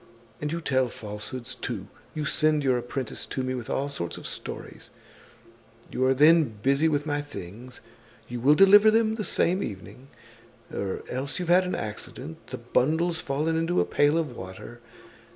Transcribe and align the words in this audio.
"And 0.41 0.51
you 0.51 0.61
tell 0.61 0.87
falsehoods 0.87 1.53
too; 1.53 1.87
you 2.15 2.25
send 2.25 2.63
your 2.63 2.75
apprentice 2.79 3.23
to 3.27 3.43
me 3.43 3.53
with 3.53 3.69
all 3.69 3.87
sorts 3.87 4.17
of 4.17 4.25
stories; 4.25 4.89
you 5.91 6.03
are 6.05 6.15
then 6.15 6.43
busy 6.63 6.87
with 6.87 7.05
my 7.05 7.21
things, 7.21 7.81
you 8.27 8.39
will 8.39 8.55
deliver 8.55 8.89
them 8.89 9.13
the 9.13 9.23
same 9.23 9.61
evening, 9.61 10.07
or 10.73 11.03
else 11.07 11.37
you've 11.37 11.49
had 11.49 11.65
an 11.65 11.75
accident, 11.75 12.47
the 12.47 12.57
bundle's 12.57 13.21
fallen 13.21 13.55
into 13.55 13.79
a 13.79 13.85
pail 13.85 14.17
of 14.17 14.35
water. 14.35 14.81